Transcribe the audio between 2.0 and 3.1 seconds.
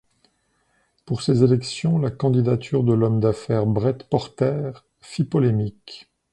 candidature de